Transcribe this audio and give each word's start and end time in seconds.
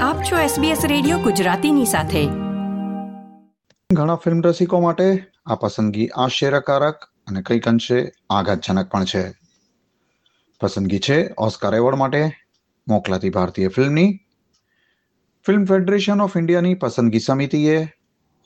આપ 0.00 0.22
છો 0.22 0.36
SBS 0.36 0.88
radio 0.88 1.18
ગુજરાતીની 1.18 1.84
સાથે. 1.84 2.26
ઘણા 3.92 4.14
ફિલ્મ 4.14 4.42
રસિકો 4.42 4.80
માટે 4.80 5.24
આ 5.46 5.54
પસંદગી 5.54 6.08
આશ્ચર્યકારક 6.08 7.04
અને 7.26 7.42
કંઈક 7.42 7.68
અંશે 7.68 8.12
આઘાતજનક 8.30 8.90
પણ 8.90 9.04
છે. 9.04 9.30
પસંદગી 10.60 10.98
છે 10.98 11.34
ઓસ્કાર 11.38 11.74
એવોર્ડ 11.74 11.96
માટે 11.96 12.30
મોકલાતી 12.88 13.30
ભારતીય 13.30 13.68
ફિલ્મની. 13.68 14.18
ફિલ્મ 15.46 15.64
ફેડરેશન 15.64 16.20
ઓફ 16.20 16.36
ઇન્ડિયાની 16.36 16.74
પસંદગી 16.74 17.20
સમિતિએ 17.20 17.84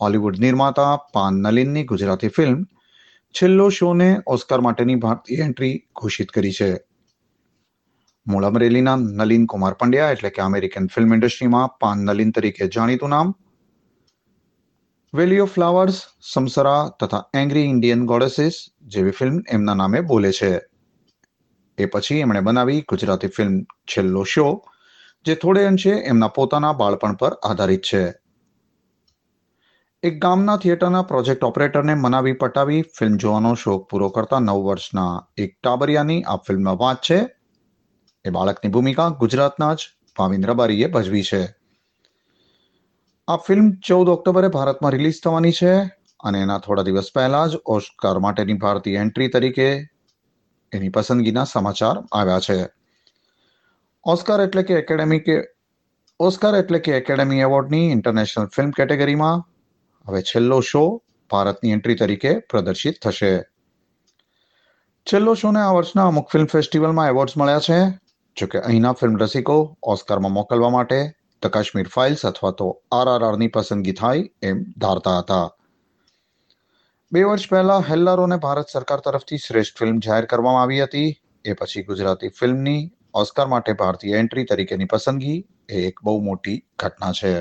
હોલિવૂડ 0.00 0.38
નિર્માતા 0.38 0.96
પાન 0.96 1.34
નલિનની 1.34 1.84
ગુજરાતી 1.84 2.28
ફિલ્મ 2.28 2.66
છેલ્લો 3.30 3.68
શોને 3.68 4.18
ઓસ્કાર 4.26 4.60
માટેની 4.60 4.94
ભારતીય 4.94 5.36
એન્ટ્રી 5.36 5.86
ઘોષિત 5.96 6.28
કરી 6.28 6.52
છે. 6.52 6.91
મૂળ 8.26 8.44
અમરેલીના 8.44 8.96
નલિન 8.96 9.46
કુમાર 9.46 9.72
પંડ્યા 9.72 10.10
એટલે 10.10 10.30
કે 10.30 10.42
અમેરિકન 10.42 10.86
ફિલ્મ 10.86 11.14
ઇન્ડસ્ટ્રીમાં 11.14 11.68
પાન 11.80 11.98
નલિન 11.98 12.30
તરીકે 12.30 12.68
જાણીતું 12.68 13.08
નામ. 13.08 13.34
વેલી 15.14 15.38
ઓફ 15.38 15.52
ફ્લાવર્સ, 15.52 16.02
સમસરા 16.32 16.88
તથા 17.00 17.24
એંગ્રી 17.34 17.62
ઇન્ડિયન 17.62 18.06
ગોડેસીસ 18.06 18.66
જેવી 18.82 19.10
ફિલ્મ 19.10 19.40
એમના 19.50 19.74
નામે 19.74 20.00
બોલે 20.00 20.32
છે. 20.32 20.60
એ 21.78 21.86
પછી 21.86 22.14
એમણે 22.14 22.40
બનાવી 22.40 22.80
ગુજરાતી 22.88 23.26
ફિલ્મ 23.26 23.62
છેલ્લો 23.62 24.24
શો, 24.24 24.64
જે 25.24 25.34
થોડે 25.34 25.64
અંશે 25.64 25.90
એમના 25.90 26.28
પોતાના 26.28 26.72
બાળપણ 26.72 27.14
પર 27.14 27.32
આધારિત 27.32 27.82
છે. 27.82 28.14
એક 30.02 30.22
ગામના 30.22 30.56
થિયેટરના 30.56 31.02
પ્રોજેક્ટ 31.02 31.44
ઓપરેટરને 31.44 31.94
મનાવી 31.94 32.32
પટાવી 32.32 32.82
ફિલ્મ 32.82 33.16
જોવાનો 33.16 33.54
શોખ 33.54 33.90
પૂરો 33.90 34.08
કરતા 34.08 34.38
નવ 34.38 34.64
વર્ષના 34.64 35.26
એક 35.36 35.58
ટાબરિયાની 35.62 36.22
આ 36.22 36.36
ફિલ્મમાં 36.36 36.76
વાત 36.76 36.96
છે. 36.96 37.41
એ 38.24 38.30
બાળકની 38.30 38.70
ભૂમિકા 38.70 39.08
ગુજરાતના 39.08 39.74
જ 39.74 39.78
ભાવિન્દ્ર 40.18 40.52
બારીએ 40.52 40.86
ભજવી 40.86 41.22
છે. 41.22 41.42
આ 43.28 43.36
ફિલ્મ 43.36 43.70
ચૌદ 43.70 44.08
ઓક્ટોબરે 44.08 44.48
ભારતમાં 44.48 44.92
રિલીઝ 44.92 45.20
થવાની 45.24 45.52
છે 45.52 45.84
અને 46.24 46.40
એના 46.40 46.58
થોડા 46.58 46.82
દિવસ 46.82 47.10
પહેલા 47.14 47.46
જ 47.46 47.56
ઓસ્કાર 47.66 48.18
માટેની 48.18 48.52
ભારતીય 48.52 48.98
એન્ટ્રી 48.98 49.28
તરીકે 49.28 49.88
એની 50.72 50.88
પસંદગીના 50.88 51.44
સમાચાર 51.44 51.96
આવ્યા 52.12 52.40
છે. 52.40 52.66
ઓસ્કાર 54.04 54.40
એટલે 54.40 54.62
કે 54.62 54.74
એકેડેમી 54.74 55.18
કે 55.18 55.44
ઓસ્કાર 56.20 56.54
એટલે 56.54 56.78
કે 56.78 56.92
એકેડેમી 56.92 57.40
એવોર્ડની 57.40 57.92
ઇન્ટરનેશનલ 57.92 58.46
ફિલ્મ 58.46 58.70
કેટેગરીમાં 58.70 59.48
હવે 60.08 60.22
છેલ્લો 60.22 60.60
શો 60.60 61.02
ભારતની 61.30 61.70
એન્ટ્રી 61.70 61.94
તરીકે 61.94 62.38
પ્રદર્શિત 62.38 62.94
થશે. 63.02 63.42
છેલ્લો 65.06 65.34
શોને 65.34 65.60
આ 65.60 65.72
વર્ષના 65.72 66.06
અમુક 66.06 66.30
ફિલ્મ 66.30 66.46
ફેસ્ટિવલમાં 66.46 67.08
એવોર્ડ્સ 67.08 67.36
મળ્યા 67.36 67.58
છે. 67.58 68.01
જોકે 68.36 68.58
અહીંના 68.58 68.92
ફિલ્મ 68.92 69.16
રસિકો 69.16 69.56
ઓસ્કારમાં 69.94 70.32
મોકલવા 70.32 70.70
માટે 70.70 71.00
ધ 71.42 71.46
કાશ્મીર 71.46 71.88
ફાઇલ્સ 71.88 72.22
અથવા 72.26 72.50
તો 72.50 72.68
આરઆરઆરની 72.92 73.48
પસંદગી 73.48 73.92
થાય 73.92 74.22
એમ 74.42 74.62
ધારતા 74.78 75.18
હતા. 75.18 75.50
બે 77.12 77.22
વર્ષ 77.22 77.50
પહેલા 77.50 77.80
હેલ્લારોને 77.90 78.36
ભારત 78.36 78.68
સરકાર 78.68 79.00
તરફથી 79.00 79.36
શ્રેષ્ઠ 79.36 79.78
ફિલ્મ 79.78 79.98
જાહેર 79.98 80.24
કરવામાં 80.24 80.62
આવી 80.62 80.82
હતી. 80.82 81.10
એ 81.44 81.52
પછી 81.52 81.82
ગુજરાતી 81.82 82.28
ફિલ્મની 82.28 82.90
ઓસ્કાર 83.14 83.46
માટે 83.46 83.72
ભારતીય 83.72 84.16
એન્ટ્રી 84.16 84.44
તરીકેની 84.44 84.84
પસંદગી 84.84 85.38
એ 85.68 85.84
એક 85.86 86.00
બહુ 86.02 86.16
મોટી 86.20 86.56
ઘટના 86.78 87.12
છે. 87.12 87.34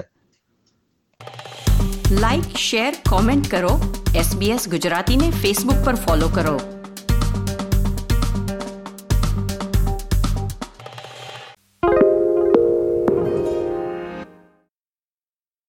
લાઇક 2.11 2.53
શેર 2.58 2.92
કોમેન્ટ 3.09 3.50
કરો. 3.52 3.73
એસબીએસ 4.16 4.70
ગુજરાતીને 4.70 5.31
ફેસબુક 5.42 5.83
પર 5.86 5.95
ફોલો 5.95 6.28
કરો. 6.28 6.81